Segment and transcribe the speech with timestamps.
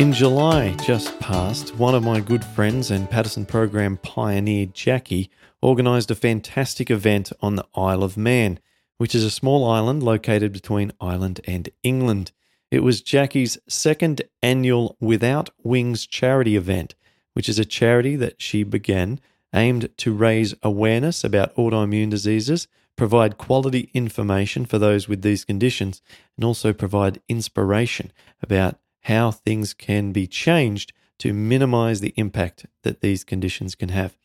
[0.00, 5.28] In July just past, one of my good friends and Paddison program pioneer, Jackie,
[5.60, 8.60] organised a fantastic event on the Isle of Man,
[8.98, 12.30] which is a small island located between Ireland and England.
[12.70, 16.94] It was Jackie's second annual Without Wings charity event,
[17.32, 19.18] which is a charity that she began
[19.52, 26.02] aimed to raise awareness about autoimmune diseases, provide quality information for those with these conditions,
[26.36, 33.00] and also provide inspiration about how things can be changed to minimize the impact that
[33.00, 34.16] these conditions can have.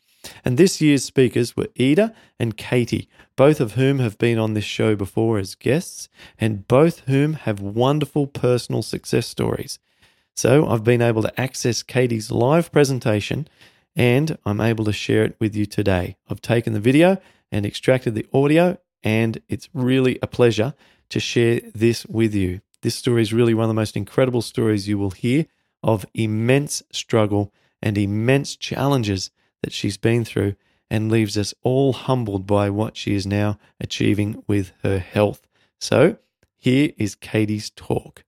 [0.46, 4.64] And this year's speakers were Ida and Katy, both of whom have been on this
[4.64, 6.08] show before as guests,
[6.40, 9.80] and both whom have wonderful personal success stories.
[10.36, 13.48] So I've been able to access Katy's live presentation
[13.96, 16.16] and I'm able to share it with you today.
[16.30, 17.18] I've taken the video
[17.52, 20.74] and extracted the audio, and it's really a pleasure
[21.10, 22.62] to share this with you.
[22.84, 25.46] This story is really one of the most incredible stories you will hear
[25.82, 29.32] of immense struggle and immense challenges
[29.62, 30.56] that she's been through
[30.90, 35.48] and leaves us all humbled by what she is now achieving with her health.
[35.80, 36.18] So,
[36.58, 38.26] here is Katy's talk.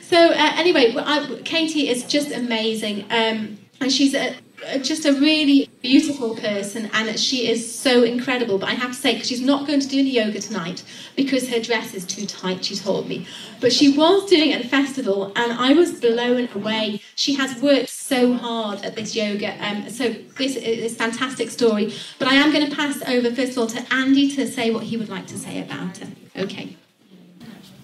[0.00, 3.04] So, uh, anyway, I, Katy is just amazing.
[3.10, 4.34] Um, and she's a,
[4.82, 8.58] just a really beautiful person and she is so incredible.
[8.58, 10.82] But i have to say she's not going to do any yoga tonight
[11.16, 13.26] because her dress is too tight she told me.
[13.60, 17.00] But she was doing at the festival and i was blown away.
[17.14, 21.92] She has worked so hard at this yoga um, so this is a fantastic story.
[22.18, 24.84] But i am going to pass over first of all to andy to say what
[24.84, 26.08] he would like to say about her.
[26.36, 26.76] Okay.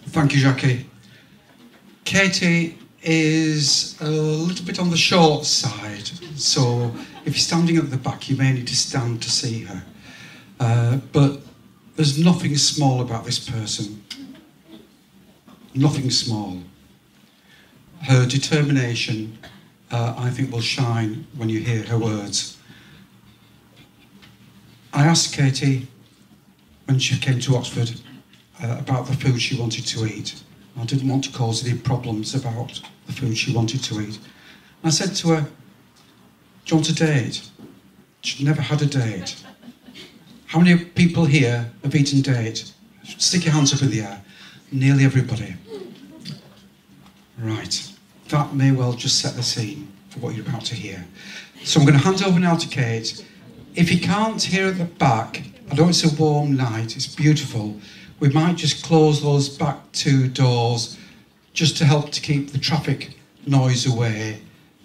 [0.07, 0.87] Thank you jackie.
[2.05, 6.07] Katy is a little bit on the short side.
[6.37, 6.93] So
[7.25, 9.83] if you're standing at the back, you may need to stand to see her.
[10.59, 11.41] Uh, but
[11.97, 14.03] there's nothing small about this person.
[15.75, 16.63] Nothing small.
[18.03, 19.39] Her determination,
[19.91, 22.57] uh, I think, will shine when you hear her words.
[24.93, 25.89] I asked Katy
[26.87, 28.01] when she came to Oxford
[28.63, 30.43] uh, about the food she wanted to eat.
[30.79, 34.19] I didn't want to cause any problems about the food she wanted to eat.
[34.83, 35.49] I said to her, Do
[36.67, 37.49] you want a date?
[38.23, 39.37] She'd never had a date.
[40.47, 42.73] How many people here have eaten date?
[43.19, 44.23] Stick your hands up in the air.
[44.73, 45.55] Nearly everybody.
[47.39, 47.91] Right.
[48.29, 51.05] That may well just set the scene for what you're about to hear.
[51.65, 53.25] So I'm going to hand over now to Kate.
[53.75, 57.81] If you can't hear at the back, I know it's a warm night, it's beautiful.
[58.25, 60.97] We might just close those back two doors
[61.53, 64.41] just to help to keep the traffic noise away,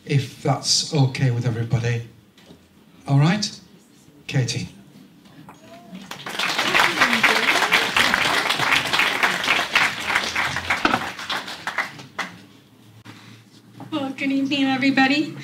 [0.05, 2.05] if that's okay with everybody.
[3.07, 3.50] All right?
[4.27, 4.67] Katy.
[13.89, 15.38] Well, good evening, everybody.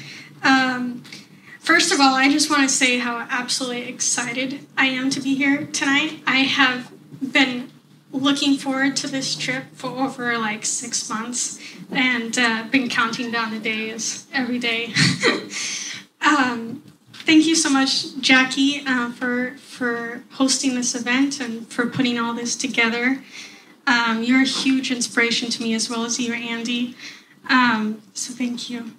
[0.43, 1.01] Um,
[1.61, 5.35] first of all, I just want to say how absolutely excited I am to be
[5.35, 6.21] here tonight.
[6.27, 6.91] I have
[7.31, 7.64] been
[8.25, 11.59] looking forward to this trip for over like six months
[11.91, 14.91] and uh, been counting down the days every day.
[16.21, 16.81] um,
[17.13, 22.33] thank you so much, Jackie, uh, for for hosting this event and for putting all
[22.33, 23.23] this together.
[23.87, 26.95] Um, you're a huge inspiration to me as well as you, Andy.
[27.47, 28.93] Um, so thank you.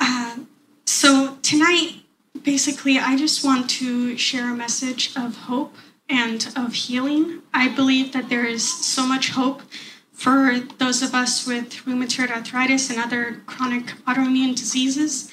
[0.00, 0.38] Uh,
[0.86, 2.04] so tonight,
[2.42, 5.74] basically, I just want to share a message of hope
[6.10, 7.42] and of healing.
[7.54, 9.62] I believe that there is so much hope
[10.12, 15.30] for those of us with rheumatoid arthritis and other chronic autoimmune diseases.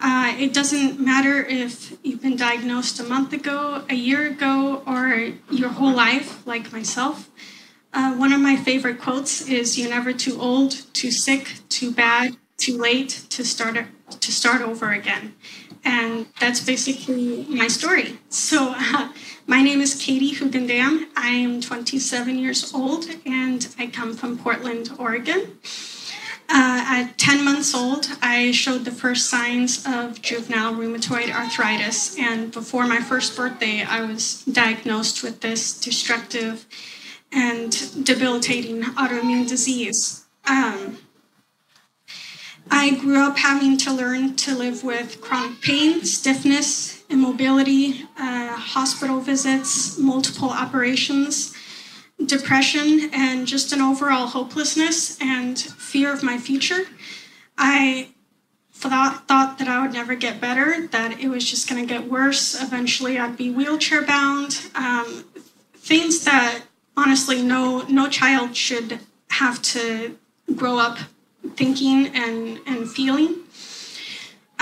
[0.00, 5.32] Uh, it doesn't matter if you've been diagnosed a month ago, a year ago, or
[5.50, 7.30] your whole life, like myself.
[7.92, 12.36] Uh, one of my favorite quotes is "You're never too old, too sick, too bad,
[12.56, 13.76] too late to start
[14.18, 15.34] to start over again,"
[15.84, 18.18] and that's basically my story.
[18.28, 18.74] So.
[18.76, 19.08] Uh,
[19.46, 21.06] my name is Katy Hugendam.
[21.16, 25.58] I am 27 years old and I come from Portland, Oregon.
[26.48, 32.52] Uh, at 10 months old, I showed the first signs of juvenile rheumatoid arthritis, and
[32.52, 36.66] before my first birthday, I was diagnosed with this destructive
[37.32, 40.26] and debilitating autoimmune disease.
[40.46, 40.98] Um,
[42.70, 49.20] I grew up having to learn to live with chronic pain, stiffness, immobility, uh, hospital
[49.20, 51.54] visits, multiple operations,
[52.24, 56.86] depression, and just an overall hopelessness and fear of my future.
[57.58, 58.08] I
[58.72, 62.10] thought, thought that I would never get better, that it was just going to get
[62.10, 62.60] worse.
[62.60, 64.60] Eventually, I'd be wheelchair bound.
[64.74, 65.24] Um,
[65.74, 66.62] things that
[66.96, 69.00] honestly no no child should
[69.30, 70.16] have to
[70.54, 70.98] grow up
[71.56, 73.41] thinking and, and feeling.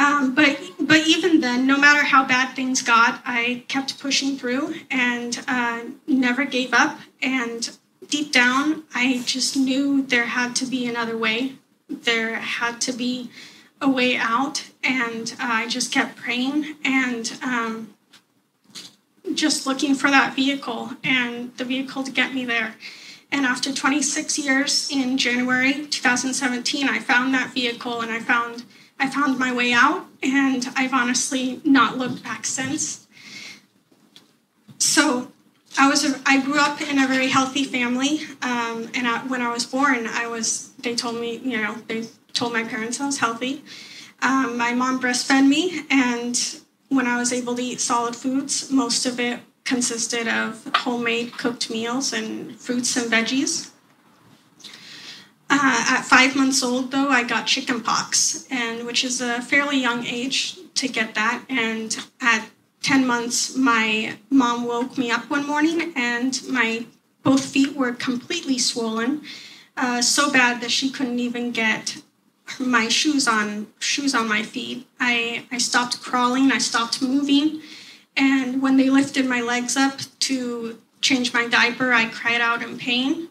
[0.00, 4.75] Um, but but even then, no matter how bad things got, I kept pushing through
[4.91, 6.99] and uh, never gave up.
[7.20, 7.70] And
[8.08, 11.56] deep down, I just knew there had to be another way.
[11.88, 13.31] There had to be
[13.79, 17.94] a way out, and uh, I just kept praying and um,
[19.35, 22.75] just looking for that vehicle and the vehicle to get me there.
[23.31, 28.64] And after 26 years, in January 2017, I found that vehicle and I found
[29.00, 30.06] I found my way out.
[30.23, 33.08] And I've honestly not looked back since.
[34.79, 35.32] So
[35.79, 39.41] I was a, I grew up in a very healthy family, um, and I, when
[39.41, 43.06] I was born, I was they told me you know they told my parents I
[43.06, 43.62] was healthy.
[44.23, 46.38] Um, my mom breastfed me, and
[46.88, 51.70] when I was able to eat solid foods, most of it consisted of homemade cooked
[51.70, 53.70] meals and fruits and veggies.
[55.52, 60.06] Uh, at five months old, though, I got chickenpox, and which is a fairly young
[60.06, 61.43] age to get that.
[61.49, 62.49] And at
[62.82, 66.87] 10 months, my mom woke me up one morning, and my
[67.25, 69.23] both feet were completely swollen,
[69.76, 72.00] uh, so bad that she couldn't even get
[72.61, 74.87] my shoes on shoes on my feet.
[75.00, 77.61] I, I stopped crawling, I stopped moving,
[78.17, 82.79] and when they lifted my legs up to change my diaper, I cried out in
[82.79, 83.30] pain.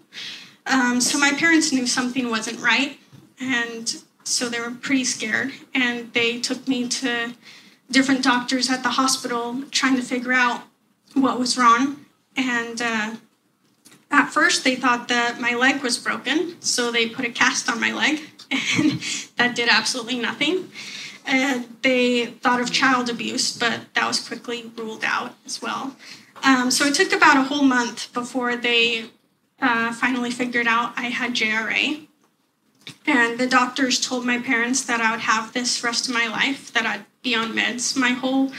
[0.70, 3.00] Um, so my parents knew something wasn't right,
[3.42, 5.52] and so they were pretty scared.
[5.74, 7.34] And they took me to
[7.90, 10.62] different doctors at the hospital trying to figure out
[11.16, 12.06] what was wrong.
[12.38, 13.16] And uh,
[14.12, 17.82] at first, they thought that my leg was broken, so they put a cast on
[17.82, 18.22] my leg,
[18.78, 19.02] and
[19.38, 20.70] that did absolutely nothing.
[21.26, 25.96] And they thought of child abuse, but that was quickly ruled out as well.
[26.44, 29.06] Um, so it took about a whole month before they
[29.62, 32.08] uh, finally figured out I had JRA.
[33.06, 36.72] And the doctors told my parents that I would have this rest of my life,
[36.74, 38.52] that I'd be on meds my whole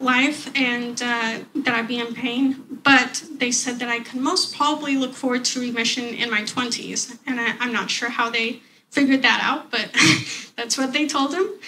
[0.00, 2.64] life, and uh, that I'd be in pain.
[2.82, 7.18] But they said that I could most probably look forward to remission in my 20s.
[7.26, 9.90] And I, am not sure how they figured that out, but
[10.56, 11.58] that's what they told them.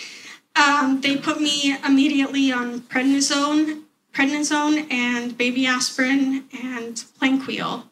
[0.56, 3.82] Um, they put me immediately on prednisone,
[4.12, 7.84] prednisone and baby aspirin and Plaquenil.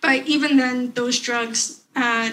[0.00, 2.30] But even then, those drugs uh,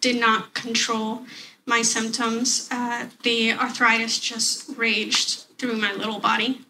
[0.00, 1.24] did not control
[1.66, 2.68] my symptoms.
[2.70, 6.62] Uh, the arthritis just raged through my little body.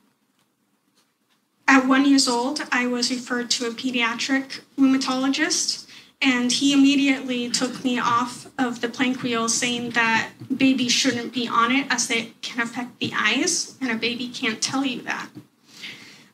[1.67, 5.85] At one years old, I was referred to a pediatric rheumatologist
[6.25, 11.71] and he immediately took me off of the Plaquenil, saying that babies shouldn't be on
[11.71, 15.29] it as it can affect the eyes, and a baby can't tell you that.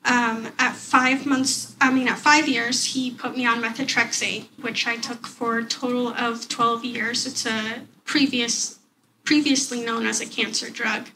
[0.05, 4.87] Um, at five months, I mean, at five years, he put me on methotrexate, which
[4.87, 7.27] I took for a total of 12 years.
[7.27, 8.79] It's a previous,
[9.25, 11.09] previously known as a cancer drug.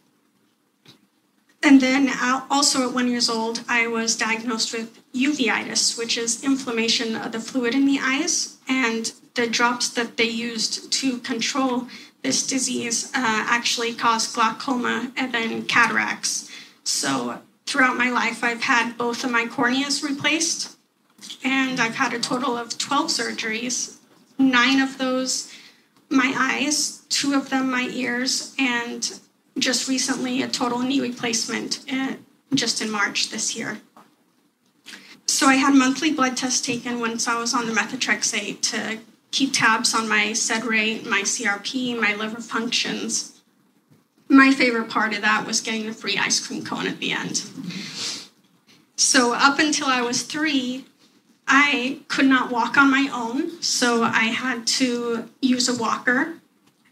[1.63, 2.11] And then
[2.51, 7.41] also at one years old, I was diagnosed with uveitis, which is inflammation of the
[7.41, 8.59] fluid in the eyes.
[8.69, 11.87] And the drops that they used to control
[12.23, 16.51] this disease uh, actually caused glaucoma and then cataracts.
[16.85, 20.77] So throughout my life, I've had both of my corneas replaced,
[21.43, 23.99] and I've had a total of 12 surgeries,
[24.39, 25.53] nine of those
[26.11, 29.21] my eyes, two of them my ears, and
[29.59, 31.85] just recently a total knee replacement
[32.53, 33.79] just in March this year.
[35.27, 38.99] So I had monthly blood tests taken once I was on the methotrexate to
[39.31, 43.34] keep tabs on my SED rate, my CRP, my liver functions.
[44.29, 47.43] My favorite part of that was getting the free ice cream cone at the end.
[48.97, 50.87] So up until I was three,
[51.47, 56.35] I could not walk on my own, so I had to use a walker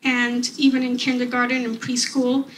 [0.05, 2.49] and even in kindergarten and preschool,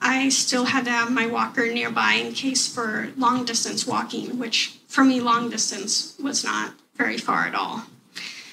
[0.00, 4.78] I still had to have my walker nearby in case for long distance walking, which
[4.86, 7.84] for me, long distance was not very far at all.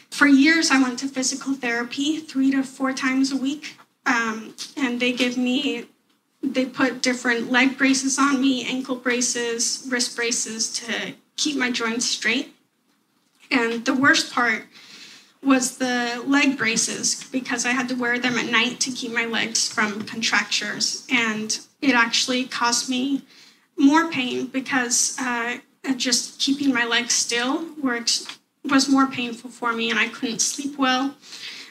[0.10, 5.00] For years, I went to physical therapy three to four times a week, um, and
[5.00, 5.86] they give me,
[6.42, 12.06] they put different leg braces on me, ankle braces, wrist braces to keep my joints
[12.06, 12.54] straight.
[13.52, 14.64] And the worst part
[15.44, 19.26] was the leg braces because I had to wear them at night to keep my
[19.26, 21.08] legs from contractures.
[21.12, 23.24] And it actually caused me
[23.78, 25.58] more pain because uh,
[25.96, 30.78] just keeping my legs still worked, was more painful for me and I couldn't sleep
[30.78, 31.16] well.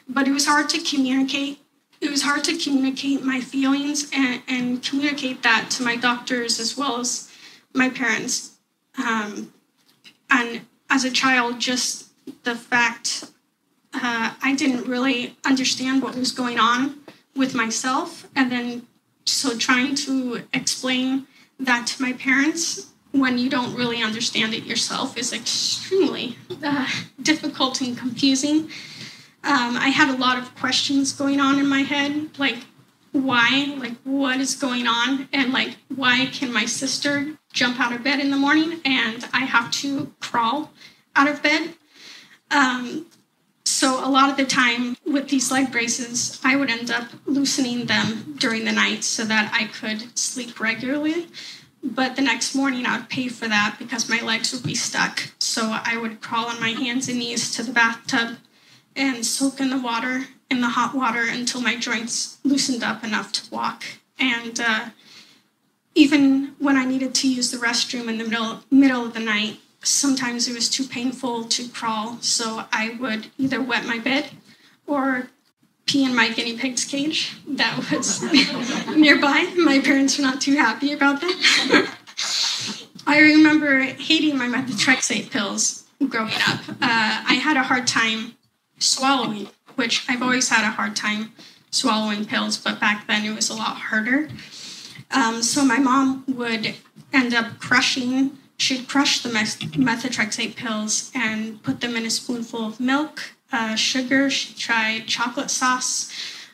[0.08, 1.60] But it was hard to communicate.
[2.00, 6.76] It was hard to communicate my feelings and, and communicate that to my doctors as
[6.76, 7.30] well as
[7.74, 8.56] my parents.
[8.98, 9.52] Um,
[10.30, 12.08] and as a child, just
[12.44, 13.24] the fact
[13.92, 17.00] uh, I didn't really understand what was going on
[17.36, 18.26] with myself.
[18.34, 18.86] And then,
[19.24, 21.26] so trying to explain
[21.58, 26.88] that to my parents when you don't really understand it yourself is extremely uh,
[27.20, 28.70] difficult and confusing.
[29.42, 32.58] Um, I had a lot of questions going on in my head, like
[33.12, 38.04] why, like what is going on, and like why can my sister jump out of
[38.04, 40.72] bed in the morning and I have to crawl
[41.16, 41.74] out of bed?
[42.50, 43.06] Um,
[43.64, 47.86] so, a lot of the time with these leg braces, I would end up loosening
[47.86, 51.28] them during the night so that I could sleep regularly.
[51.82, 55.32] But the next morning, I would pay for that because my legs would be stuck.
[55.38, 58.38] So, I would crawl on my hands and knees to the bathtub
[59.00, 63.32] and soak in the water, in the hot water, until my joints loosened up enough
[63.32, 63.84] to walk.
[64.18, 64.90] And uh,
[65.94, 69.58] even when I needed to use the restroom in the middle, middle of the night,
[69.82, 74.32] sometimes it was too painful to crawl, so I would either wet my bed
[74.86, 75.30] or
[75.86, 78.22] pee in my guinea pig's cage that was
[78.94, 79.50] nearby.
[79.56, 81.96] My parents were not too happy about that.
[83.06, 86.60] I remember hating my methotrexate pills growing up.
[86.68, 88.34] Uh, I had a hard time
[88.80, 91.32] swallowing, which I've always had a hard time
[91.70, 94.28] swallowing pills, but back then it was a lot harder.
[95.12, 96.74] Um, so my mom would
[97.12, 102.78] end up crushing she'd crush the methotrexate pills and put them in a spoonful of
[102.78, 104.28] milk, uh, sugar.
[104.28, 106.12] She tried chocolate sauce,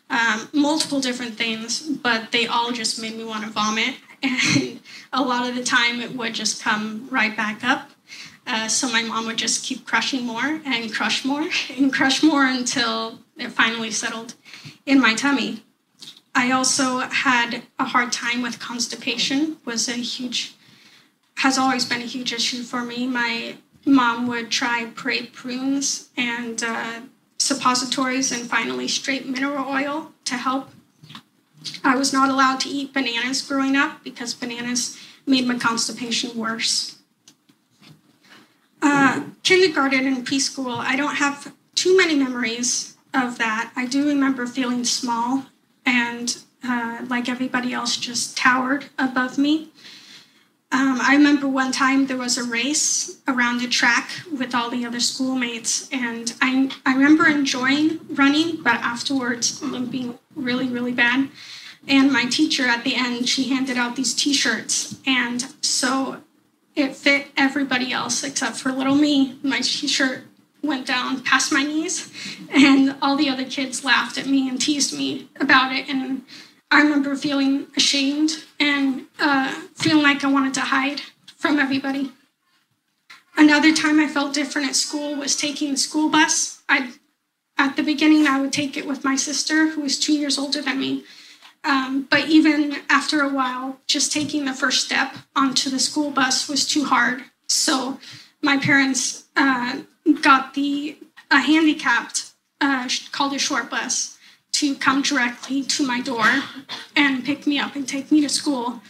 [0.09, 3.97] um, multiple different things, but they all just made me want to vomit.
[4.23, 4.81] And
[5.13, 7.91] a lot of the time, it would just come right back up.
[8.47, 12.45] Uh, so my mom would just keep crushing more and crush more and crush more
[12.45, 14.35] until it finally settled
[14.85, 15.63] in my tummy.
[16.35, 19.57] I also had a hard time with constipation.
[19.65, 20.55] Was a huge
[21.39, 23.07] has always been a huge issue for me.
[23.07, 27.01] My mom would try parade prunes and uh,
[27.39, 30.71] suppositories and finally straight mineral oil to help.
[31.85, 36.96] I was not allowed to eat bananas growing up because bananas made my constipation worse.
[38.89, 43.73] Uh, kindergarten and preschool, I don't have too many memories of that.
[43.75, 45.47] I do remember feeling small
[45.85, 49.71] and uh, like everybody else just towered above me.
[50.71, 54.87] Um, I remember one time there was a race around the track with all the
[54.87, 61.29] other schoolmates, and I, I remember enjoying running, but afterwards limping really, really bad.
[61.89, 66.23] And my teacher at the end, she handed out these t shirts, and so
[66.77, 69.39] it fit everybody else except for little me.
[69.43, 70.25] My t shirt
[70.63, 72.13] went down past my knees,
[72.51, 75.89] and all the other kids laughed at me and teased me about it.
[75.89, 76.23] And
[76.71, 81.01] I remember feeling ashamed and uh, feeling like I wanted to hide
[81.37, 82.13] from everybody.
[83.37, 86.63] Another time I felt different at school was taking the school bus.
[86.69, 86.93] I,
[87.59, 90.63] at the beginning, I would take it with my sister, who was two years older
[90.63, 91.05] than me.
[91.67, 96.49] Um, but even after a while, just taking the first step onto the school bus
[96.49, 97.25] was too hard.
[97.49, 97.99] So
[98.41, 99.81] my parents uh,
[100.23, 100.97] got the
[101.31, 102.31] a handicapped
[102.61, 104.17] uh, called a short bus
[104.53, 106.43] to come directly to my door
[106.95, 108.81] and pick me up and take me to school.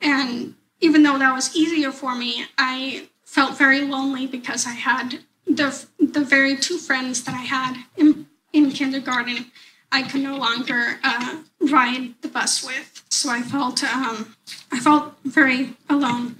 [0.00, 5.20] And even though that was easier for me, I felt very lonely because I had
[5.46, 9.50] the the very two friends that I had in, in kindergarten.
[9.90, 11.36] I could no longer uh,
[11.66, 14.36] ride the bus with, so I felt um,
[14.72, 16.36] I felt very alone.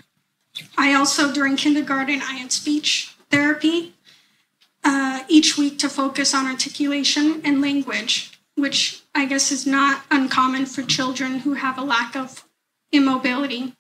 [0.77, 3.95] I also during kindergarten I had speech therapy
[4.85, 10.67] uh, each week to focus on articulation and language which I guess is not uncommon
[10.67, 12.45] for children who have a lack of
[12.91, 13.75] immobility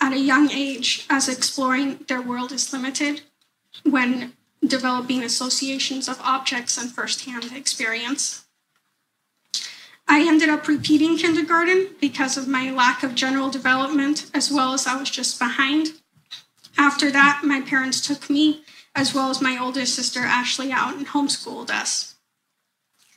[0.00, 3.22] at a young age, as exploring their world is limited
[3.84, 4.34] when
[4.66, 8.45] developing associations of objects and firsthand experience.
[10.08, 14.86] I ended up repeating kindergarten because of my lack of general development, as well as
[14.86, 15.88] I was just behind.
[16.78, 18.62] After that, my parents took me,
[18.94, 22.14] as well as my older sister Ashley, out and homeschooled us.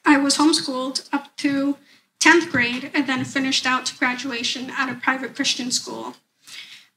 [0.06, 1.78] I was homeschooled up to
[2.20, 6.16] 10th grade and then finished out to graduation at a private Christian school.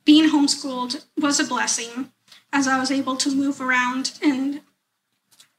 [0.04, 2.10] Being homeschooled was a blessing
[2.52, 4.62] as I was able to move around and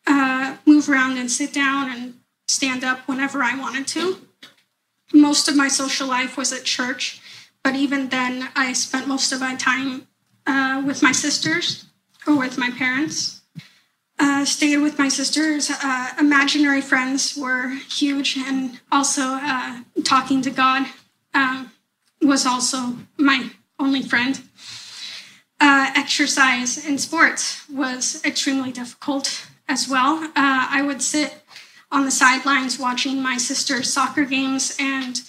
[0.05, 2.15] uh, move around and sit down and
[2.47, 4.17] stand up whenever I wanted to.
[5.13, 7.21] Most of my social life was at church,
[7.63, 10.07] but even then, I spent most of my time
[10.45, 11.85] uh, with my sisters
[12.27, 13.41] or with my parents.
[14.19, 15.71] Uh, stayed with my sisters.
[15.83, 20.85] Uh, imaginary friends were huge, and also uh, talking to God
[21.33, 21.71] um,
[22.21, 24.41] was also my only friend.
[25.59, 30.23] Uh, exercise and sports was extremely difficult as well.
[30.23, 31.42] Uh, I would sit
[31.93, 35.21] on the sidelines watching my sister's soccer games and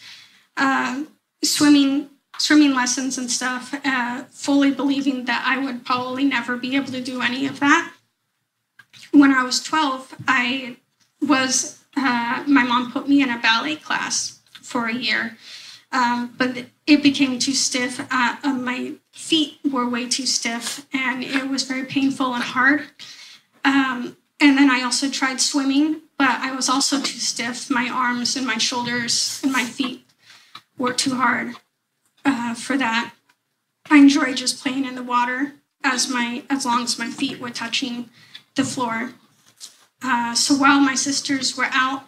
[0.56, 1.04] uh,
[1.44, 6.90] swimming swimming lessons and stuff, uh, fully believing that I would probably never be able
[6.90, 7.92] to do any of that.
[9.12, 10.76] When I was 12, I
[11.22, 15.36] was uh, my mom put me in a ballet class for a year,
[15.92, 18.04] um, but it became too stiff.
[18.10, 22.86] Uh, my feet were way too stiff, and it was very painful and hard.
[23.64, 27.70] Um, and then I also tried swimming, but I was also too stiff.
[27.70, 30.04] My arms and my shoulders and my feet
[30.76, 31.56] were too hard
[32.26, 33.14] uh, for that.
[33.90, 37.48] I enjoy just playing in the water as my as long as my feet were
[37.48, 38.10] touching
[38.54, 39.14] the floor.
[40.02, 42.02] Uh, so while my sisters were out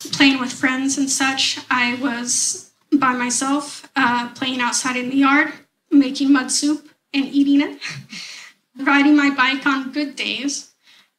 [0.00, 5.52] playing with friends and such, I was by myself uh, playing outside in the yard,
[5.92, 7.78] making mud soup and eating it,
[8.84, 10.71] riding my bike on good days,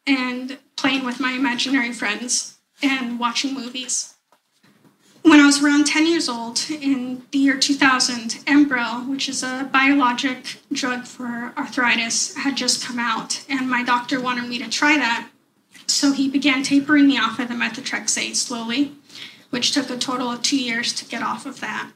[0.05, 4.15] and playing with my imaginary friends and watching movies.
[5.21, 9.69] When I was around 10 years old, in the year 2000, Enbrel, which is a
[9.71, 14.97] biologic drug for arthritis, had just come out, and my doctor wanted me to try
[14.97, 15.29] that.
[15.87, 18.91] So he began tapering me off of the methotrexate slowly,
[19.49, 21.91] which took a total of two years to get off of that.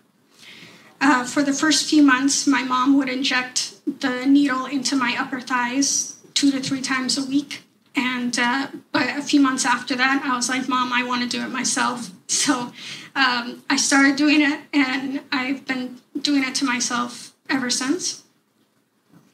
[1.02, 5.42] Uh, for the first few months, my mom would inject the needle into my upper
[5.42, 7.64] thighs two to three times a week
[7.98, 11.28] and uh, but a few months after that, I was like, Mom, I want to
[11.28, 12.12] do it myself.
[12.30, 12.74] So
[13.16, 18.24] um, I started doing it, and I've been doing it to myself ever since.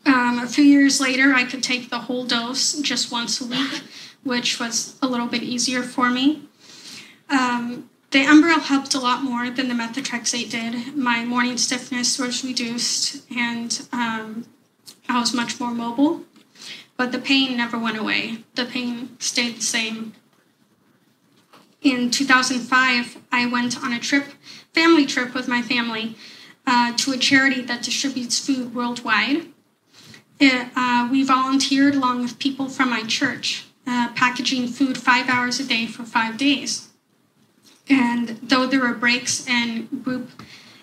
[0.06, 3.82] Um, a few years later, I could take the whole dose just once a week,
[4.24, 6.44] which was a little bit easier for me.
[7.30, 10.96] Um, the Enbrel helped a lot more than the methotrexate did.
[10.96, 14.46] My morning stiffness was reduced, and um,
[15.10, 16.22] I was much more mobile
[16.98, 18.44] but the pain never went away.
[18.56, 20.14] The pain stayed the same.
[21.82, 24.26] In 2005, I went on a trip,
[24.74, 26.16] family trip with my family,
[26.66, 29.48] uh, to a charity that distributes food worldwide.
[30.40, 35.60] It, uh, we volunteered along with people from my church, uh, packaging food five hours
[35.60, 36.90] a day for five days.
[37.90, 40.30] And though there were breaks and group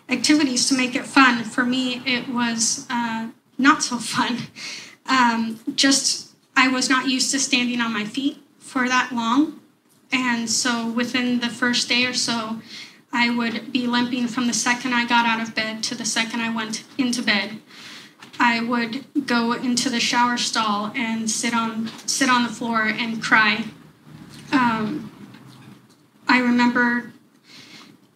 [0.09, 4.38] activities to make it fun, for me it was uh, not so fun.
[5.11, 9.61] Um, just, I was not used to standing on my feet for that long.
[10.12, 12.61] And so within the first day or so,
[13.12, 16.40] I would be limping from the second I got out of bed to the second
[16.40, 17.59] I went into bed.
[18.38, 23.23] I would go into the shower stall and sit on sit on the floor and
[23.23, 23.64] cry.
[24.53, 25.12] Um,
[26.27, 27.12] I remember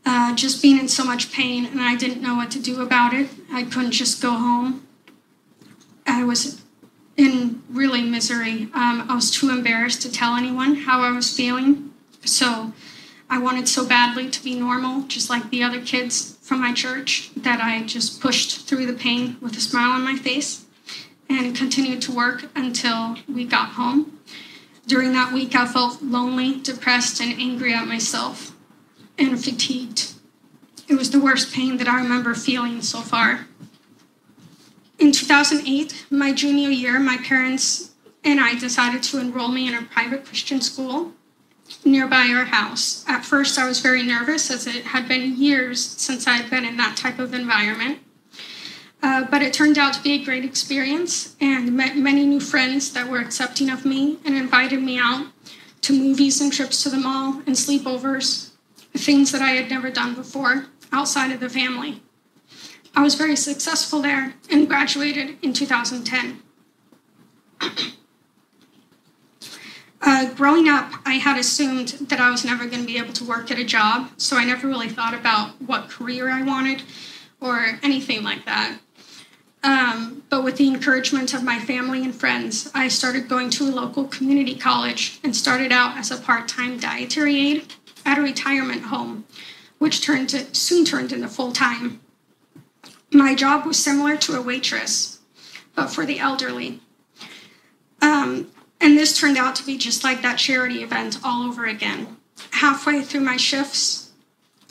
[0.06, 3.12] uh, just being in so much pain, and I didn't know what to do about
[3.12, 3.28] it.
[3.52, 4.86] I couldn't just go home.
[6.06, 6.63] I was
[7.16, 8.68] in really misery.
[8.74, 11.92] Um, I was too embarrassed to tell anyone how I was feeling.
[12.24, 12.72] So
[13.30, 17.30] I wanted so badly to be normal, just like the other kids from my church,
[17.36, 20.66] that I just pushed through the pain with a smile on my face
[21.28, 24.18] and continued to work until we got home.
[24.86, 28.54] During that week, I felt lonely, depressed, and angry at myself
[29.18, 30.12] and fatigued.
[30.86, 33.46] It was the worst pain that I remember feeling so far.
[34.98, 39.82] In 2008, my junior year, my parents and I decided to enroll me in a
[39.82, 41.12] private Christian school
[41.84, 43.04] nearby our house.
[43.08, 46.64] At first, I was very nervous as it had been years since I had been
[46.64, 47.98] in that type of environment.
[49.02, 52.92] Uh, but it turned out to be a great experience and met many new friends
[52.92, 55.26] that were accepting of me and invited me out
[55.82, 58.52] to movies and trips to the mall and sleepovers,
[58.94, 62.03] things that I had never done before outside of the family.
[62.96, 66.42] I was very successful there and graduated in 2010.
[70.00, 73.24] uh, growing up, I had assumed that I was never going to be able to
[73.24, 76.82] work at a job, so I never really thought about what career I wanted
[77.40, 78.78] or anything like that.
[79.64, 83.72] Um, but with the encouragement of my family and friends, I started going to a
[83.72, 87.72] local community college and started out as a part time dietary aide
[88.04, 89.24] at a retirement home,
[89.78, 92.00] which turned to, soon turned into full time.
[93.14, 95.20] My job was similar to a waitress,
[95.76, 96.80] but for the elderly.
[98.02, 98.50] Um,
[98.80, 102.16] and this turned out to be just like that charity event all over again.
[102.50, 104.10] Halfway through my shifts,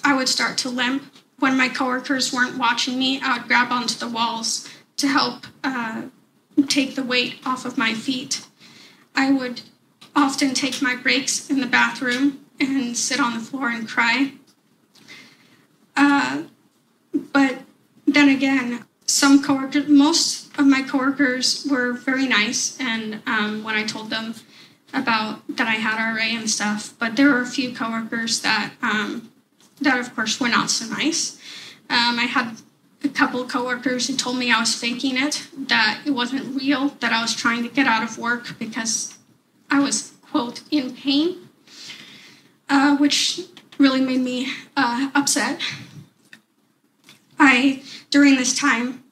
[0.04, 1.04] I would start to limp.
[1.40, 6.04] When my coworkers weren't watching me, I would grab onto the walls to help uh,
[6.68, 8.46] take the weight off of my feet.
[9.16, 9.62] I would
[10.18, 14.34] often take my breaks in the bathroom and sit on the floor and cry.
[15.96, 16.44] Uh,
[17.14, 17.63] but
[18.08, 23.84] then again, some coworkers, most of my coworkers were very nice, and um, when I
[23.84, 24.36] told them
[24.94, 29.32] about that I had RA and stuff, but there were a few coworkers that um,
[29.82, 31.38] that of course were not so nice.
[31.90, 32.58] Um, I had
[33.04, 37.12] a couple coworkers who told me I was faking it, that it wasn't real, that
[37.12, 39.18] I was trying to get out of work because
[39.70, 41.50] I was quote in pain,
[42.70, 43.42] uh, which
[43.78, 45.60] really made me uh, upset.
[47.44, 49.04] I during this time,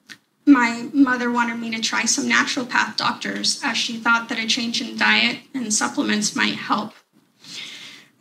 [0.46, 4.80] my mother wanted me to try some naturopath doctors as she thought that a change
[4.80, 6.94] in diet and supplements might help.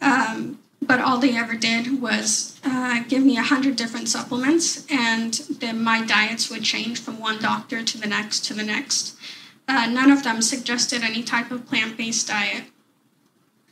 [0.02, 5.34] Um, but all they ever did was uh, give me a hundred different supplements, and
[5.60, 9.16] then my diets would change from one doctor to the next to the next.
[9.68, 12.64] Uh, none of them suggested any type of plant-based diet.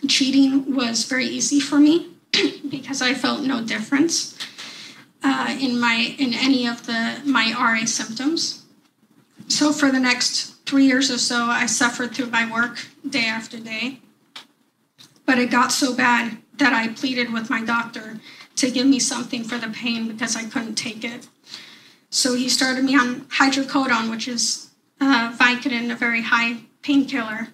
[0.08, 2.12] Cheating was very easy for me
[2.70, 4.38] because I felt no difference
[5.24, 8.64] uh, in my in any of the my RA symptoms.
[9.48, 13.60] So for the next three years or so, I suffered through my work day after
[13.60, 14.00] day.
[15.26, 18.20] But it got so bad that I pleaded with my doctor
[18.58, 21.28] to give me something for the pain because I couldn't take it.
[22.10, 27.50] So he started me on hydrocodone, which is uh, Vicodin, a very high painkiller.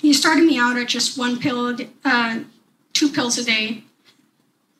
[0.00, 2.40] He started me out at just one pill, uh,
[2.92, 3.84] two pills a day,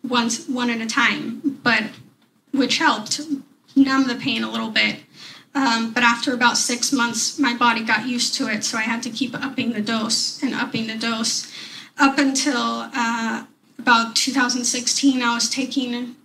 [0.08, 1.84] once one at a time, but
[2.52, 3.20] which helped
[3.76, 5.00] numb the pain a little bit.
[5.54, 9.02] Um, but after about six months, my body got used to it, so I had
[9.04, 11.50] to keep upping the dose and upping the dose.
[11.98, 13.44] Up until uh,
[13.78, 16.16] about 2016, I was taking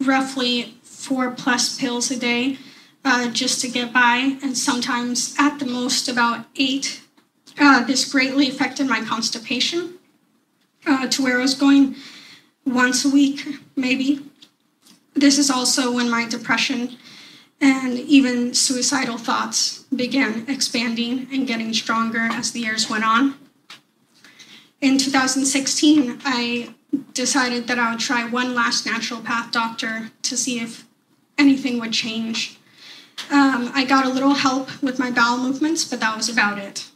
[0.00, 2.58] roughly four plus pills a day
[3.04, 7.02] uh, just to get by, and sometimes at the most about eight.
[7.58, 9.94] Uh, this greatly affected my constipation
[10.86, 11.96] uh, to where I was going
[12.64, 13.46] once a week,
[13.76, 14.20] maybe.
[15.14, 16.96] This is also when my depression
[17.60, 23.36] and even suicidal thoughts began expanding and getting stronger as the years went on.
[24.80, 26.74] In 2016, I
[27.14, 30.84] decided that I would try one last naturopath doctor to see if
[31.38, 32.58] anything would change.
[33.30, 36.90] Um, I got a little help with my bowel movements, but that was about it.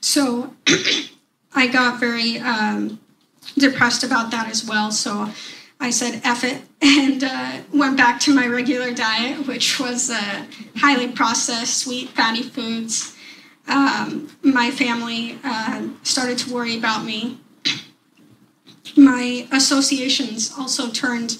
[0.00, 0.54] So
[1.54, 2.98] I got very um,
[3.56, 4.90] depressed about that as well.
[4.90, 5.30] So
[5.80, 10.46] I said F it and uh, went back to my regular diet, which was uh,
[10.76, 13.16] highly processed, sweet, fatty foods.
[13.66, 17.38] Um, my family uh, started to worry about me.
[18.96, 21.38] My associations also turned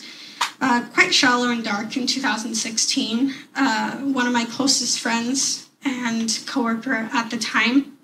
[0.60, 3.34] uh, quite shallow and dark in 2016.
[3.54, 7.98] Uh, one of my closest friends and coworker at the time,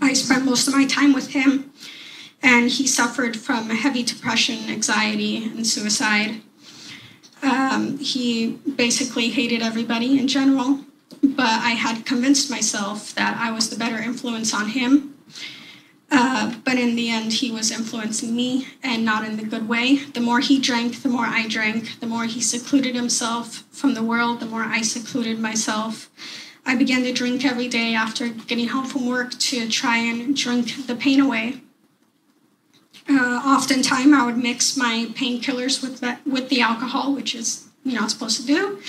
[0.00, 1.72] I spent most of my time with him
[2.46, 6.40] and he suffered from heavy depression, anxiety, and suicide.
[7.42, 10.84] Um, he basically hated everybody in general,
[11.24, 15.16] but I had convinced myself that I was the better influence on him.
[16.08, 19.96] Uh, but in the end, he was influencing me and not in the good way.
[19.96, 21.98] The more he drank, the more I drank.
[21.98, 26.08] The more he secluded himself from the world, the more I secluded myself.
[26.64, 30.86] I began to drink every day after getting home from work to try and drink
[30.86, 31.62] the pain away.
[33.08, 38.00] Uh, oftentimes, I would mix my painkillers with the, with the alcohol, which is you're
[38.00, 38.80] not supposed to do.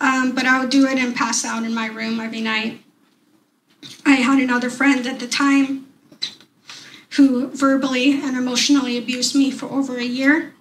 [0.00, 2.80] Um, but I would do it and pass out in my room every night.
[4.04, 5.86] I had another friend at the time
[7.10, 10.54] who verbally and emotionally abused me for over a year.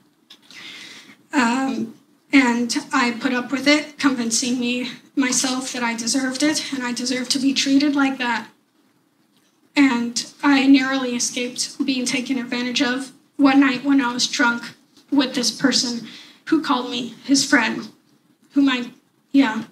[1.34, 1.95] Um,
[2.32, 6.93] and I put up with it, convincing me myself that I deserved it and I
[6.93, 8.47] deserved to be treated like that
[9.76, 14.64] and I narrowly escaped being taken advantage of one night when I was drunk
[15.12, 16.08] with this person
[16.46, 17.90] who called me his friend,
[18.54, 18.92] whom I,
[19.32, 19.64] yeah,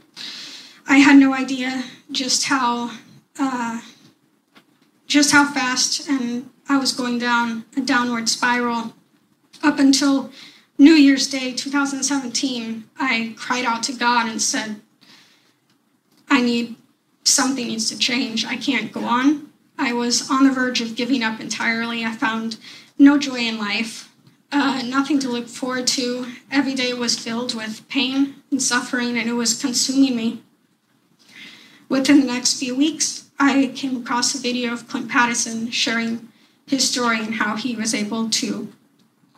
[0.88, 2.92] I had no idea just how,
[3.40, 3.82] uh,
[5.08, 8.94] just how fast and I was going down a downward spiral.
[9.64, 10.32] Up until
[10.78, 14.80] New Year's Day 2017, I cried out to God and said,
[16.30, 16.76] I need
[17.24, 18.46] something needs to change.
[18.46, 19.49] I can't go on.
[19.80, 22.04] I was on the verge of giving up entirely.
[22.04, 22.58] I found
[22.98, 24.14] no joy in life,
[24.52, 26.28] uh, nothing to look forward to.
[26.52, 30.44] Every day was filled with pain and suffering, and it was consuming me.
[31.88, 36.28] Within the next few weeks, I came across a video of Clint Paddison sharing
[36.68, 38.72] his story and how he was able to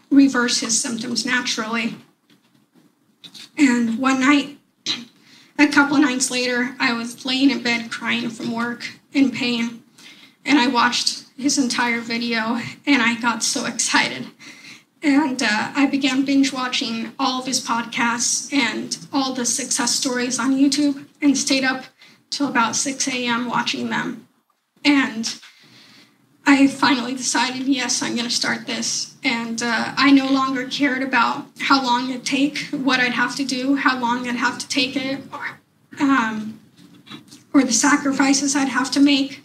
[0.09, 1.95] reverse his symptoms naturally.
[3.57, 4.57] And one night,
[5.59, 9.80] a couple nights later, I was laying in bed crying from work in pain,
[10.45, 14.27] and I watched his entire video and I got so excited.
[15.03, 20.39] And uh, I began binge watching all of his podcasts and all the success stories
[20.39, 21.85] on YouTube and stayed up
[22.29, 23.47] till about 6 a.m.
[23.49, 24.27] watching them.
[24.85, 25.35] And
[26.45, 29.15] I finally decided, yes, I'm going to start this.
[29.23, 33.45] And uh, I no longer cared about how long it'd take, what I'd have to
[33.45, 35.59] do, how long I'd have to take it, or,
[35.99, 36.59] um,
[37.53, 39.40] or the sacrifices I'd have to make.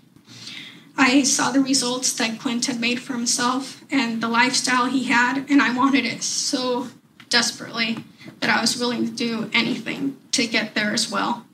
[0.98, 5.44] I saw the results that Clint had made for himself and the lifestyle he had,
[5.50, 6.88] and I wanted it so
[7.28, 7.98] desperately
[8.40, 11.44] that I was willing to do anything to get there as well.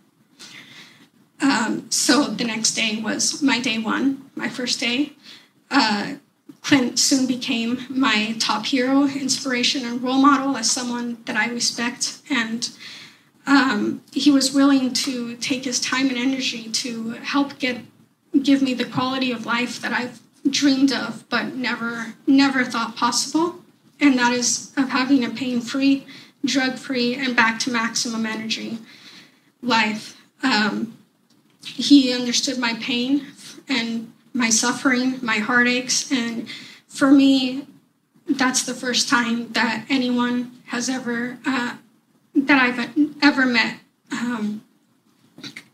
[1.40, 5.12] Um, so the next day was my day one, my first day.
[5.70, 6.14] Uh,
[6.61, 12.18] Clint soon became my top hero, inspiration, and role model as someone that I respect.
[12.31, 12.70] And
[13.46, 17.78] um, he was willing to take his time and energy to help get
[18.40, 23.57] give me the quality of life that I've dreamed of, but never never thought possible.
[24.01, 26.07] And that is of having a pain-free,
[26.45, 28.79] drug-free, and back to maximum energy
[29.62, 30.21] life.
[30.42, 30.99] Um,
[31.64, 33.29] he understood my pain
[33.68, 36.49] and my suffering, my heartaches, and
[36.88, 37.66] for me,
[38.29, 41.77] that's the first time that anyone has ever uh,
[42.35, 43.77] that I've ever met,
[44.11, 44.62] um,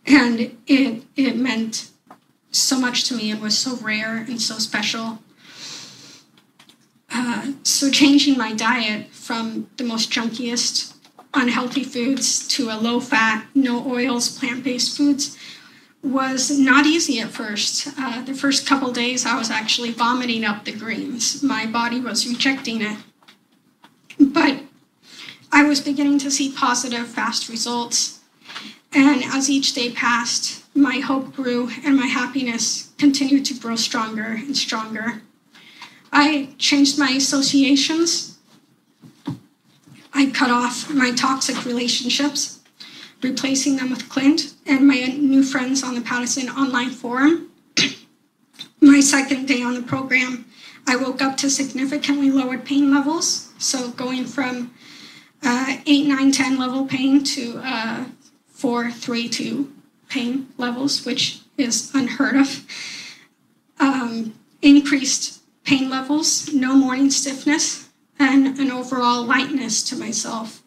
[0.05, 1.91] and it it meant
[2.51, 5.19] so much to me and was so rare and so special.
[7.11, 10.95] Uh, so changing my diet from the most junkiest,
[11.35, 15.37] unhealthy foods to a low fat, no oils, plant based foods
[16.03, 17.89] was not easy at first.
[17.99, 21.43] Uh, the first couple days, I was actually vomiting up the greens.
[21.43, 22.99] My body was rejecting it.
[24.19, 24.63] But
[25.51, 28.21] I was beginning to see positive, fast results.
[28.93, 34.25] And as each day passed, my hope grew and my happiness continued to grow stronger
[34.25, 35.23] and stronger.
[36.13, 38.39] I changed my associations.
[40.15, 42.61] I cut off my toxic relationships
[43.23, 47.51] replacing them with Clint and my new friends on the Paddison online forum.
[48.81, 50.47] my second day on the program,
[50.87, 53.53] I woke up to significantly lowered pain levels.
[53.59, 54.73] So going from
[55.43, 58.05] uh, 8, 9, 10 level pain to uh,
[58.49, 59.73] 4, 3, 2
[60.09, 62.65] pain levels, which is unheard of.
[63.81, 70.63] Um, increased pain levels, no morning stiffness, and an overall lightness to myself.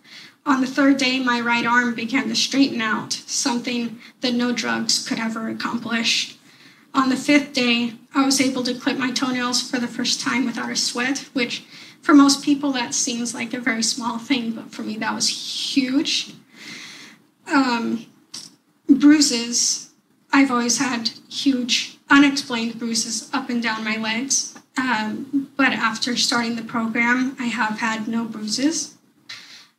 [0.46, 5.08] On the third day, my right arm began to straighten out, something that no drugs
[5.08, 6.38] could ever accomplish.
[6.94, 10.46] On the fifth day, I was able to clip my toenails for the first time
[10.46, 11.64] without a sweat, which
[12.02, 15.74] for most people that seems like a very small thing, but for me that was
[15.76, 16.34] huge.
[17.48, 18.08] Um,
[19.02, 19.90] bruises,
[20.32, 26.56] I've always had huge unexplained bruises up and down my legs, um, but after starting
[26.56, 28.96] the program, I have had no bruises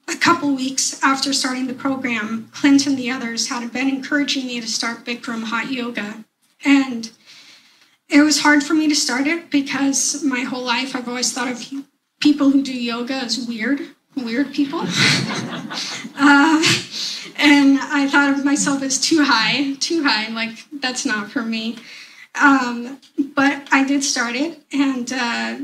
[0.08, 4.60] a couple weeks after starting the program, Clint and the others had been encouraging me
[4.60, 6.24] to start Bikram hot yoga.
[6.64, 7.10] And
[8.08, 11.48] it was hard for me to start it because my whole life I've always thought
[11.48, 11.70] of
[12.20, 13.80] people who do yoga as weird,
[14.16, 14.80] weird people.
[16.16, 16.62] uh,
[17.36, 21.78] and I thought of myself as too high, too high, like that's not for me.
[22.40, 22.98] Um,
[23.34, 25.58] but I did start it, and uh,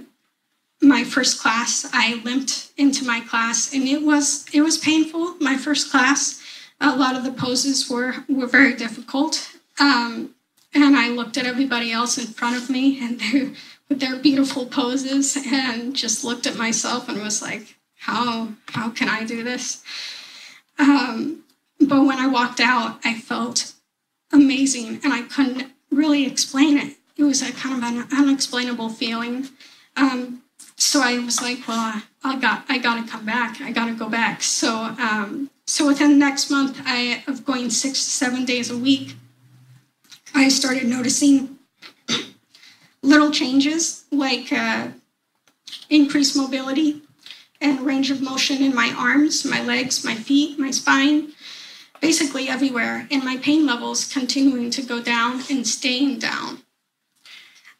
[0.80, 5.34] my first class, I limped into my class, and it was it was painful.
[5.40, 6.40] My first class,
[6.80, 10.34] a lot of the poses were were very difficult, um,
[10.74, 13.56] and I looked at everybody else in front of me, and
[13.88, 19.08] with their beautiful poses, and just looked at myself and was like, "How how can
[19.08, 19.82] I do this?"
[20.78, 21.37] Um,
[21.80, 23.72] but when I walked out, I felt
[24.32, 26.96] amazing, and I couldn't really explain it.
[27.16, 29.48] It was a kind of an unexplainable feeling.
[29.96, 30.42] Um,
[30.76, 33.60] so I was like, well, I got I got to come back.
[33.60, 34.42] I got to go back.
[34.42, 38.78] So um, so within the next month, I of going six to seven days a
[38.78, 39.16] week,
[40.34, 41.58] I started noticing
[43.02, 44.88] little changes like uh,
[45.90, 47.02] increased mobility
[47.60, 51.32] and range of motion in my arms, my legs, my feet, my spine,
[52.00, 56.58] basically everywhere, and my pain levels continuing to go down and staying down.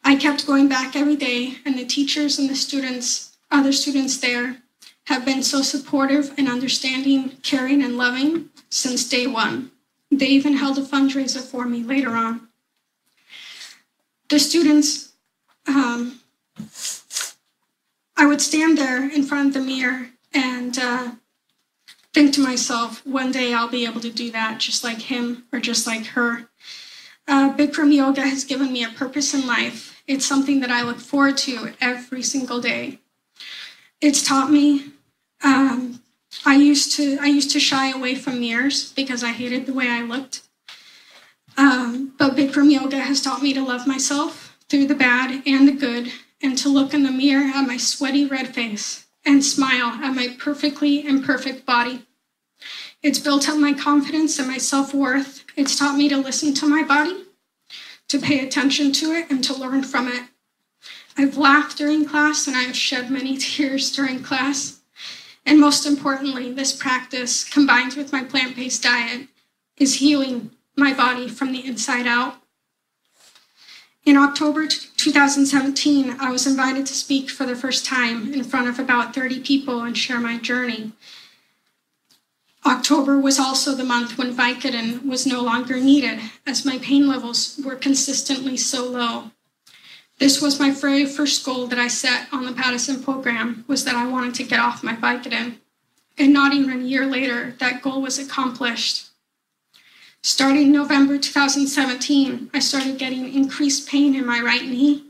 [0.03, 4.57] I kept going back every day, and the teachers and the students, other students there,
[5.05, 9.71] have been so supportive and understanding, caring, and loving since day one.
[10.11, 12.47] They even held a fundraiser for me later on.
[14.29, 15.13] the students,
[15.67, 16.19] um,
[18.15, 21.11] I would stand there in front of the mirror and uh,
[22.13, 25.59] think to myself, one day I'll be able to do that just like him or
[25.59, 26.49] just like her.
[27.27, 30.01] Uh, Bikram Yoga has given me a purpose in life.
[30.07, 32.99] It's something that I look forward to every single day.
[34.01, 34.93] It's taught me.
[35.43, 36.01] Um,
[36.45, 39.87] I used to I used to shy away from mirrors because I hated the way
[39.89, 40.41] I looked.
[41.57, 45.71] Um, but Bikram Yoga has taught me to love myself through the bad and the
[45.73, 50.15] good, and to look in the mirror at my sweaty red face and smile at
[50.15, 52.05] my perfectly imperfect body.
[53.01, 55.45] It's built up my confidence and my self worth.
[55.55, 57.25] It's taught me to listen to my body,
[58.09, 60.23] to pay attention to it, and to learn from it.
[61.17, 64.79] I've laughed during class and I have shed many tears during class.
[65.45, 69.27] And most importantly, this practice, combined with my plant based diet,
[69.77, 72.35] is healing my body from the inside out.
[74.05, 74.67] In October
[74.99, 79.39] 2017, I was invited to speak for the first time in front of about 30
[79.39, 80.91] people and share my journey.
[82.65, 87.57] October was also the month when Vicodin was no longer needed, as my pain levels
[87.63, 89.31] were consistently so low.
[90.17, 93.95] This was my very first goal that I set on the Paddison program was that
[93.95, 95.59] I wanted to get off my Vicodin.
[96.17, 99.08] And not even a year later, that goal was accomplished.
[100.21, 105.05] Starting November 2017, I started getting increased pain in my right knee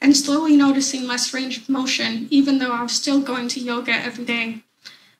[0.00, 3.92] and slowly noticing less range of motion, even though I was still going to yoga
[3.92, 4.62] every day.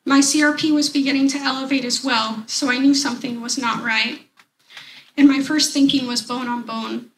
[0.05, 4.21] My CRP was beginning to elevate as well, so I knew something was not right.
[5.17, 7.11] And my first thinking was bone on bone.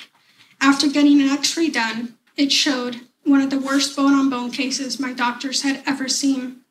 [0.58, 4.50] After getting an x ray done, it showed one of the worst bone on bone
[4.50, 6.62] cases my doctors had ever seen.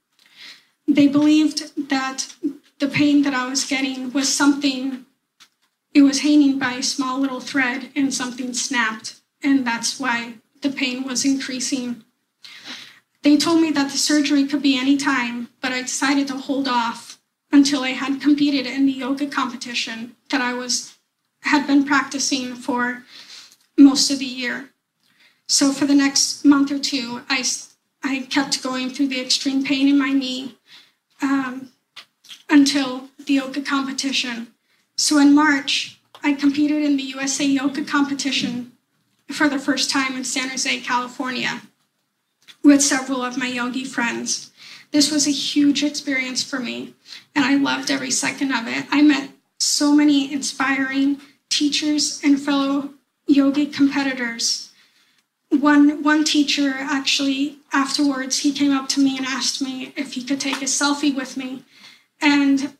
[0.88, 2.34] They believed that
[2.80, 5.05] the pain that I was getting was something
[5.96, 10.70] it was hanging by a small little thread and something snapped, and that's why the
[10.70, 12.04] pain was increasing.
[13.22, 16.68] They told me that the surgery could be any time, but I decided to hold
[16.68, 17.18] off
[17.50, 20.96] until I had competed in the yoga competition that I was
[21.44, 23.04] had been practicing for
[23.78, 24.72] most of the year.
[25.48, 27.46] So for the next month or two, I,
[28.04, 30.58] I kept going through the extreme pain in my knee
[31.22, 31.70] um,
[32.50, 34.55] until the yoga competition.
[34.98, 38.72] So in March, I competed in the USA Yoga competition
[39.32, 41.62] for the first time in San Jose, California,
[42.64, 44.52] with several of my yogi friends.
[44.92, 46.94] This was a huge experience for me,
[47.36, 48.86] and I loved every second of it.
[48.90, 52.92] I met so many inspiring teachers and fellow
[53.28, 54.72] yogi competitors.
[55.50, 60.24] One, one teacher actually, afterwards, he came up to me and asked me if he
[60.24, 61.64] could take a selfie with me.
[62.22, 62.78] And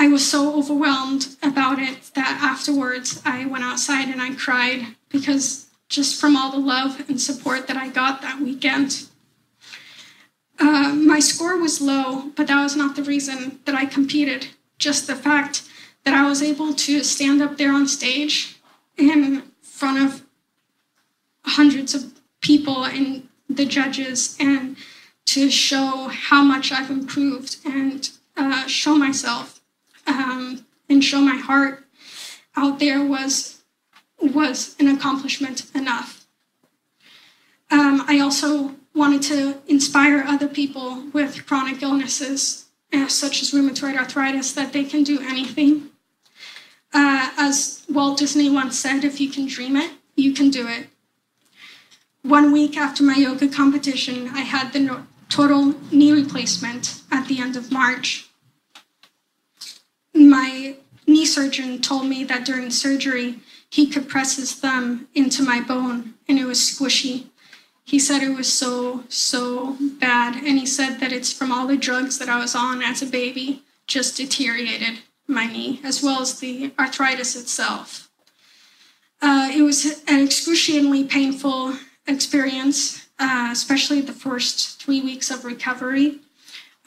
[0.00, 5.66] I was so overwhelmed about it that afterwards I went outside and I cried because
[5.90, 9.08] just from all the love and support that I got that weekend.
[10.58, 14.46] Uh, my score was low, but that was not the reason that I competed.
[14.78, 15.68] Just the fact
[16.04, 18.56] that I was able to stand up there on stage
[18.96, 20.24] in front of
[21.44, 24.76] hundreds of people and the judges and
[25.26, 29.59] to show how much I've improved and uh, show myself
[30.10, 31.84] um, and show my heart
[32.56, 33.62] out there was
[34.20, 36.26] was an accomplishment enough.
[37.70, 43.96] Um, I also wanted to inspire other people with chronic illnesses, uh, such as rheumatoid
[43.96, 45.88] arthritis, that they can do anything.
[46.92, 50.88] Uh, as Walt Disney once said, if you can dream it, you can do it.
[52.22, 57.38] One week after my yoga competition, I had the no- total knee replacement at the
[57.38, 58.29] end of March
[60.28, 65.60] my knee surgeon told me that during surgery, he could press his thumb into my
[65.60, 67.26] bone and it was squishy.
[67.84, 70.36] He said it was so, so bad.
[70.36, 73.06] And he said that it's from all the drugs that I was on as a
[73.06, 78.10] baby, just deteriorated my knee, as well as the arthritis itself.
[79.22, 81.74] Uh, it was an excruciatingly painful
[82.06, 86.20] experience, uh, especially the first three weeks of recovery.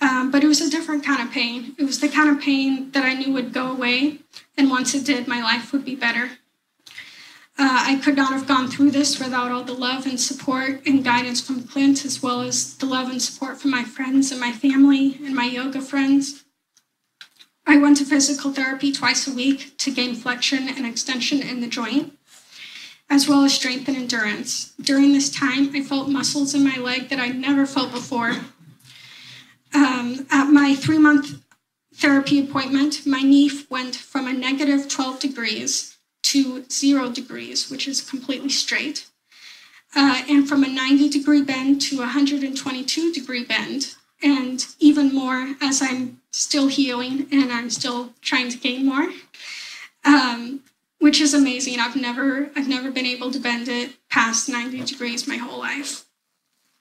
[0.03, 1.75] Um, but it was a different kind of pain.
[1.77, 4.19] It was the kind of pain that I knew would go away,
[4.57, 6.31] and once it did, my life would be better.
[7.57, 11.05] Uh, I could not have gone through this without all the love and support and
[11.05, 14.51] guidance from Clint, as well as the love and support from my friends and my
[14.51, 16.43] family and my yoga friends.
[17.65, 21.67] I went to physical therapy twice a week to gain flexion and extension in the
[21.67, 22.17] joint,
[23.09, 24.73] as well as strength and endurance.
[24.81, 28.35] During this time, I felt muscles in my leg that I'd never felt before,
[29.75, 31.41] um, at my three month
[31.95, 38.01] therapy appointment, my knee went from a negative 12 degrees to zero degrees, which is
[38.01, 39.05] completely straight.
[39.95, 45.55] uh, and from a 90 degree bend to a 122 degree bend, and even more
[45.61, 49.09] as I'm still healing and I'm still trying to gain more,
[50.05, 50.61] um,
[50.99, 51.79] which is amazing.
[51.79, 56.05] I've never I've never been able to bend it past 90 degrees my whole life.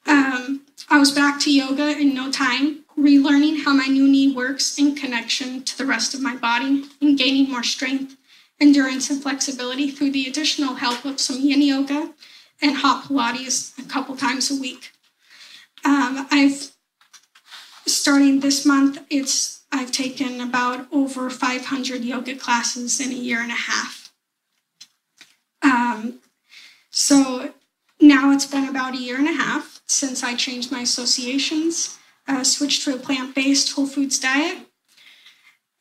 [0.07, 4.78] Um, I was back to yoga in no time, relearning how my new knee works
[4.78, 8.16] in connection to the rest of my body and gaining more strength,
[8.61, 12.12] endurance, and flexibility through the additional help of some yin yoga
[12.61, 14.93] and hot Pilates a couple times a week.
[15.84, 16.72] Um, I've
[17.86, 23.51] starting this month, it's I've taken about over 500 yoga classes in a year and
[23.51, 24.12] a half.
[25.62, 26.20] Um,
[26.90, 27.53] so
[28.01, 32.44] now it's been about a year and a half since I changed my associations, uh,
[32.44, 34.58] switched to a plant based whole foods diet,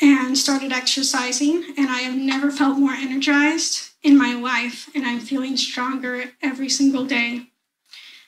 [0.01, 1.73] and started exercising.
[1.77, 6.69] And I have never felt more energized in my life, and I'm feeling stronger every
[6.69, 7.47] single day.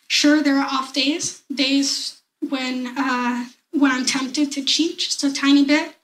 [0.07, 5.33] Sure, there are off days, days when uh, when I'm tempted to cheat just a
[5.33, 5.95] tiny bit,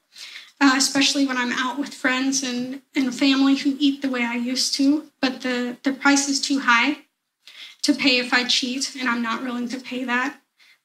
[0.60, 4.34] uh, especially when I'm out with friends and, and family who eat the way I
[4.34, 5.04] used to.
[5.20, 6.98] But the, the price is too high
[7.82, 10.39] to pay if I cheat, and I'm not willing to pay that.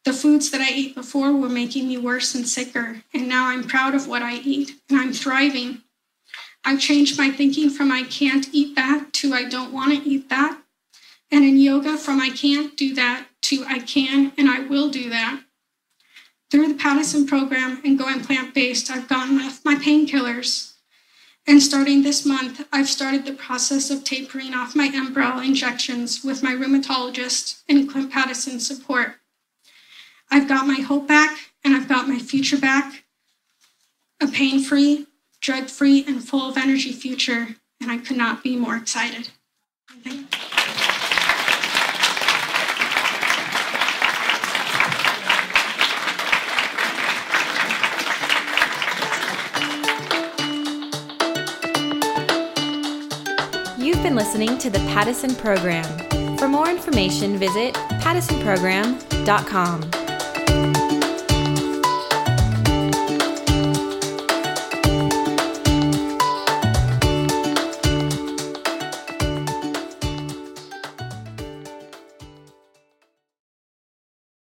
[0.06, 3.64] The foods that I ate before were making me worse and sicker, and now I'm
[3.64, 5.82] proud of what I eat and I'm thriving.
[6.64, 10.30] I've changed my thinking from I can't eat that to I don't want to eat
[10.30, 10.62] that.
[11.32, 15.10] And in yoga, from I can't do that to I can and I will do
[15.10, 15.42] that.
[16.52, 20.74] Through the Paddison program and going plant based, I've gotten off my painkillers.
[21.48, 26.44] And starting this month, I've started the process of tapering off my Enbrel injections with
[26.44, 29.16] my rheumatologist and Clint Paddison support.
[30.32, 33.04] I've got my hope back and I've got my future back.
[34.22, 35.08] A pain free,
[35.42, 39.30] drug free, and full of energy future, and I could not be more excited.
[53.78, 56.38] You've been listening to the Paddison Program.
[56.38, 60.05] For more information, visit paddisonprogram.com.